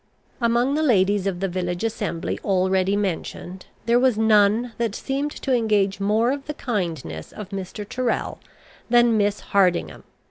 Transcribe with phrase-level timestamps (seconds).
[0.41, 5.53] Among the ladies of the village assembly already mentioned, there was none that seemed to
[5.53, 7.87] engage more of the kindness of Mr.
[7.87, 8.39] Tyrrel
[8.89, 10.03] than Miss Hardingham.